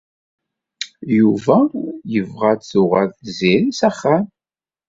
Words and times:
Yuba 1.17 1.57
yebɣa 2.13 2.45
ad 2.53 2.61
tuɣal 2.69 3.09
Tiziri 3.17 3.69
s 3.79 3.81
axxam. 3.89 4.25